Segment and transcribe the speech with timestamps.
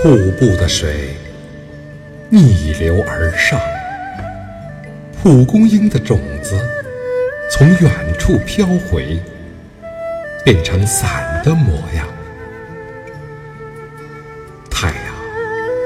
[0.00, 1.16] 瀑布的水
[2.30, 3.60] 逆流而上，
[5.20, 6.56] 蒲公英的种子
[7.50, 9.20] 从远处飘回，
[10.44, 12.06] 变成伞的模样。
[14.70, 15.14] 太阳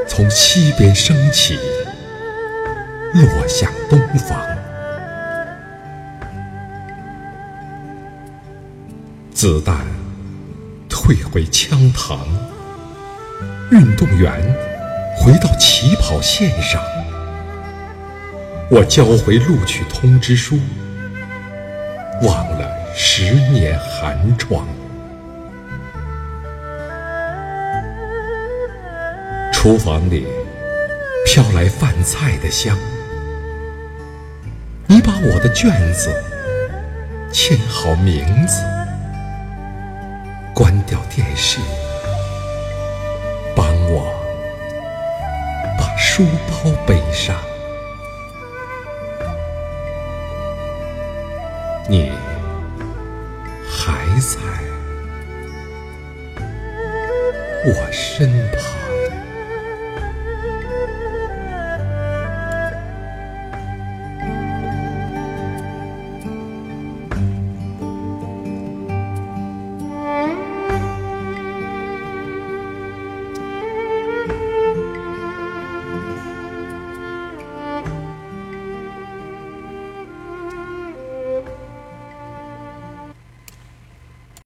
[0.06, 1.58] 从西边升起，
[3.14, 4.38] 落向东方。
[9.32, 9.86] 子弹
[10.86, 12.18] 退回枪膛，
[13.70, 14.32] 运动员
[15.16, 16.82] 回到起跑线上。
[18.70, 20.58] 我交回录取通知书，
[22.22, 24.66] 忘了十年寒窗。
[29.52, 30.26] 厨房里
[31.24, 32.76] 飘来饭菜的香，
[34.86, 36.10] 你把我的卷子
[37.30, 38.62] 签好名字。
[40.54, 41.58] 关掉电视，
[46.14, 47.34] 书包背上。
[51.88, 52.12] 你
[53.66, 54.38] 还在
[57.64, 58.81] 我身旁。